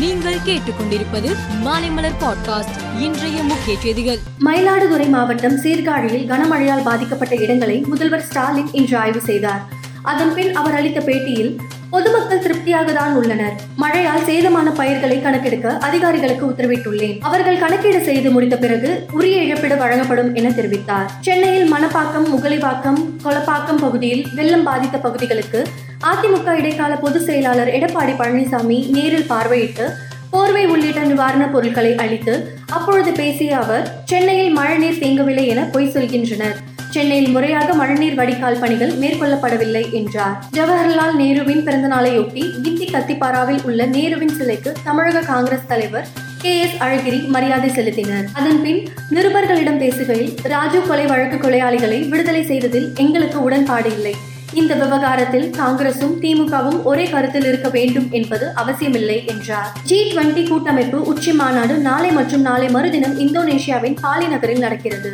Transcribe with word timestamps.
நீங்கள் 0.00 0.36
கேட்டுக்கொண்டிருப்பது 0.46 1.36
மாலைமலர் 1.64 2.16
பாட்காஸ்ட் 2.20 3.00
இன்றைய 3.00 3.42
முக்கிய 3.42 3.78
செய்திகள். 3.78 4.18
மயிலாடுதுறை 4.40 5.08
மாவட்டம் 5.08 5.56
சீர்காழியில் 5.56 6.26
கனமழையால் 6.28 6.82
பாதிக்கப்பட்ட 6.82 7.36
இடங்களை 7.36 7.80
முதல்வர் 7.80 8.22
ஸ்டாலின் 8.22 8.68
இன்று 8.72 8.96
ஆய்வு 8.96 9.20
செய்தார். 9.20 9.68
அதன் 10.02 10.34
பின் 10.34 10.54
அவர் 10.54 10.74
அளித்த 10.74 11.00
பேட்டியில் 11.00 11.58
பொதுமக்கள் 11.90 12.42
திருப்தியாக 12.42 12.92
தான் 12.92 13.14
உள்ளனர். 13.14 13.54
மழையால் 13.76 14.26
சேதமான 14.26 14.68
பயிர்களை 14.74 15.22
கணக்கெடுக்க 15.22 15.76
அதிகாரிகளுக்கு 15.78 16.44
உத்தரவிட்டுள்ளேன். 16.50 17.16
அவர்கள் 17.20 17.58
கணக்கீடு 17.58 18.00
செய்து 18.00 18.30
முடித்த 18.30 18.56
பிறகு 18.56 19.06
உரிய 19.12 19.42
இழப்பீடு 19.42 19.76
வழங்கப்படும் 19.76 20.34
என 20.34 20.50
தெரிவித்தார். 20.50 21.08
சென்னையில் 21.20 21.72
மணப்பாக்கம் 21.72 22.28
முகலிவாக்கம் 22.34 23.00
கொலப்பாக்கம் 23.24 23.80
பகுதியில் 23.80 24.26
வெள்ளம் 24.34 24.62
பாதித்த 24.62 24.98
பகுதிகளுக்கு 24.98 25.62
அதிமுக 26.02 26.54
இடைக்கால 26.56 26.96
பொதுச் 26.96 27.24
செயலாளர் 27.24 27.68
எடப்பாடி 27.68 28.14
பழனிசாமி 28.20 28.90
நேரில் 28.90 29.28
பார்வையிட்டு 29.28 29.88
போர்வை 30.30 30.66
உள்ளிட்ட 30.66 31.00
நிவாரணப் 31.00 31.52
பொருட்களை 31.52 31.94
அளித்து 31.96 32.34
அப்பொழுது 32.66 33.12
பேசிய 33.12 33.58
அவர் 33.58 34.02
சென்னையில் 34.04 34.52
மழைநீர் 34.52 35.00
தேங்கவில்லை 35.00 35.46
என 35.46 35.64
பொய் 35.64 35.92
சொல்கின்றனர். 35.94 36.58
சென்னையில் 36.94 37.28
முறையாக 37.28 37.74
மழைநீர் 37.74 38.14
வடிகால் 38.14 38.58
பணிகள் 38.58 38.92
மேற்கொள்ளப்படவில்லை 39.02 39.92
என்றார். 39.92 40.34
ஜவஹர்லால் 40.56 41.14
நேருவின் 41.20 41.62
பிறந்தநாளையொட்டி 41.66 42.42
கிந்தி 42.62 42.86
கத்திப்பாராவில் 42.86 43.62
உள்ள 43.64 43.86
நேருவின் 43.86 44.34
சிலைக்கு 44.38 44.72
தமிழக 44.84 45.20
காங்கிரஸ் 45.20 45.66
தலைவர் 45.66 46.08
கே 46.42 46.60
எஸ் 46.60 46.76
அழகிரி 46.78 47.26
மரியாதை 47.26 47.70
செலுத்தினர். 47.70 48.26
அதன் 48.32 48.62
பின் 48.62 48.80
நிருபர்களிடம் 49.10 49.80
பேசுகையில் 49.84 50.34
ராஜீவ் 50.42 50.88
கொலை 50.88 51.06
வழக்கு 51.06 51.36
கொலையாளிகளை 51.36 52.08
விடுதலை 52.08 52.42
செய்ததில் 52.44 52.90
எங்களுக்கு 52.96 53.42
உடன்பாடு 53.42 53.90
இல்லை. 53.92 54.14
இந்த 54.52 54.74
விவகாரத்தில் 54.74 55.50
காங்கிரசும் 55.58 56.14
திமுகவும் 56.22 56.82
ஒரே 56.82 57.04
கருத்தில் 57.10 57.44
இருக்க 57.44 57.68
வேண்டும் 57.68 58.08
என்பது 58.10 58.54
அவசியமில்லை 58.54 59.26
என்றார். 59.26 59.68
ஜி 59.84 60.12
டுவெண்டி 60.12 60.48
கூட்டமைப்பு 60.48 61.00
உச்சி 61.02 61.32
மாநாடு 61.32 61.76
நாளை 61.76 62.10
மற்றும் 62.10 62.40
நாளை 62.40 62.68
மறுதினம் 62.68 63.18
இந்தோனேஷியாவின் 63.18 63.96
பாலி 64.00 64.26
நகரில் 64.26 64.58
நடக்கிறது. 64.58 65.12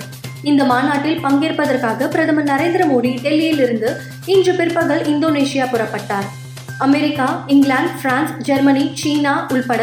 இந்த 0.50 0.62
மாநாட்டில் 0.70 1.22
பங்கேற்பதற்காக 1.24 2.08
பிரதமர் 2.14 2.48
நரேந்திர 2.50 2.82
மோடி 2.90 3.10
டெல்லியில் 3.22 3.62
இருந்து 3.64 3.88
இன்று 4.34 4.52
பிற்பகல் 4.52 5.02
இந்தோனேஷியா 5.12 5.64
புறப்பட்டார். 5.72 6.26
அமெரிக்கா 6.86 7.26
இங்கிலாந்து 7.54 7.92
பிரான்ஸ் 8.02 8.34
ஜெர்மனி 8.48 8.84
சீனா 9.00 9.32
உள்பட 9.54 9.82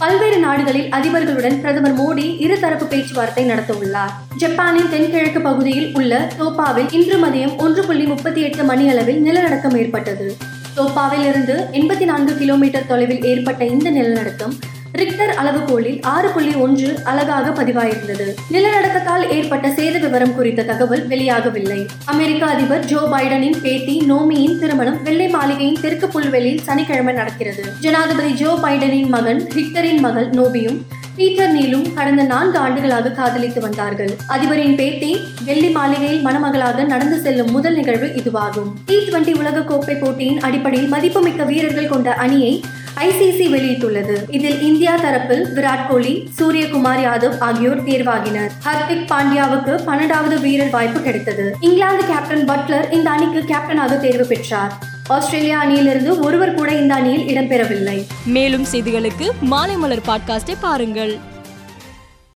பல்வேறு 0.00 0.38
நாடுகளில் 0.44 0.88
அதிபர்களுடன் 0.96 1.56
பிரதமர் 1.62 1.96
மோடி 2.00 2.26
இருதரப்பு 2.44 2.86
பேச்சுவார்த்தை 2.92 3.44
நடத்த 3.44 3.72
உள்ளார் 3.74 4.12
ஜப்பானின் 4.42 4.90
தென்கிழக்கு 4.94 5.40
பகுதியில் 5.40 5.88
உள்ள 5.94 6.18
தோப்பாவில் 6.40 6.90
இன்று 6.98 7.18
மதியம் 7.24 7.54
ஒன்று 7.56 7.84
புள்ளி 7.88 8.06
முப்பத்தி 8.06 8.42
எட்டு 8.48 8.64
மணி 8.70 8.86
அளவில் 8.88 9.20
நிலநடுக்கம் 9.26 9.78
ஏற்பட்டது. 9.82 10.28
தோப்பாவில் 10.74 11.24
இருந்து 11.30 11.56
எண்பத்தி 11.78 12.04
நான்கு 12.04 12.34
கிலோமீட்டர் 12.36 12.86
தொலைவில் 12.92 13.24
ஏற்பட்ட 13.32 13.62
இந்த 13.74 13.88
நிலநடுக்கம் 13.90 14.54
ரிக்டர் 14.92 15.30
அளவுகோலில் 15.30 16.02
ஆறு 16.02 16.28
புள்ளி 16.28 16.54
ஒன்று 16.54 17.02
அழகாக 17.04 17.62
பதிவாயிருந்தது. 17.62 18.26
நிலநடுக்கத்தால் 18.52 19.30
ஏற்பட்ட 19.30 19.68
சேத 19.68 19.98
விவரம் 19.98 20.34
குறித்த 20.34 20.62
தகவல் 20.62 21.06
வெளியாகவில்லை. 21.06 21.86
அமெரிக்க 22.04 22.46
அதிபர் 22.46 22.84
ஜோ 22.84 23.08
பைடனின் 23.12 23.60
பேத்தி 23.62 24.02
நோமியின் 24.08 24.58
திருமணம் 24.58 25.02
வெள்ளை 25.02 25.28
மாளிகையின் 25.28 25.80
தெற்கு 25.80 26.08
புல்வெளியில் 26.08 26.62
சனிக்கிழமை 26.62 27.14
நடக்கிறது. 27.14 27.64
ஜனாதிபதி 27.80 28.32
ஜோ 28.32 28.58
பைடனின் 28.62 29.08
மகன் 29.08 29.48
ரிக்டரின் 29.54 30.00
மகள் 30.00 30.28
நோபியும் 30.30 30.80
பீட்டர் 31.16 31.52
நீலும் 31.52 31.94
கடந்த 31.94 32.22
நான்கு 32.22 32.58
ஆண்டுகளாக 32.58 33.10
காதலித்து 33.10 33.60
வந்தார்கள். 33.60 34.12
அதிபரின் 34.28 34.74
பேத்தி 34.74 35.20
வெள்ளி 35.44 35.68
மாளிகையில் 35.68 36.24
மணமகளாக 36.24 36.84
நடந்து 36.84 37.20
செல்லும் 37.20 37.50
முதல் 37.50 37.74
நிகழ்வு 37.74 38.06
இதுவாகும். 38.06 38.70
டி 38.86 38.96
டுவெண்டி 38.96 39.34
உலகக்கோப்பை 39.34 40.00
போட்டியின் 40.00 40.40
அடிப்படையில் 40.40 40.88
மதிப்புமிக்க 40.88 41.44
வீரர்கள் 41.44 41.88
கொண்ட 41.88 42.14
அணியை 42.14 42.62
ஐசிசி 42.98 43.46
வெளியிட்டுள்ளது. 43.54 44.22
இதில் 44.28 44.60
இந்தியா 44.60 44.96
தரப்பில் 44.96 45.44
விராட் 45.56 45.88
கோலி 45.88 46.30
சூரியகுமார் 46.38 47.00
யாதவ் 47.00 47.38
ஆகியோர் 47.38 47.84
தேர்வாகினர். 47.84 48.50
ஹர்திக் 48.64 49.12
பாண்டியாவுக்கு 49.12 49.80
பன்னெண்டாவது 49.86 50.40
வீரர் 50.40 50.70
வாய்ப்பு 50.70 51.00
கிடைத்தது. 51.00 51.56
இங்கிலாந்து 51.60 52.02
கேப்டன் 52.06 52.48
பட்லர் 52.48 52.92
இந்த 52.92 53.10
அணிக்கு 53.10 53.54
கேப்டனாக 53.54 54.00
தேர்வு 54.00 54.24
பெற்றார். 54.24 54.72
ஆஸ்திரேலியா 55.08 55.58
அணியிலிருந்து 55.58 56.20
ஒருவர் 56.20 56.54
கூட 56.54 56.72
இந்த 56.72 56.94
அணியில் 56.94 57.36
இடம்பெறவில்லை. 57.36 58.06
மேலும் 58.24 58.64
செய்திகளுக்கு 58.72 59.30
மாலைமலர் 59.50 60.02
பாட்காஸ்டை 60.06 60.54
பாருங்கள். 60.60 61.18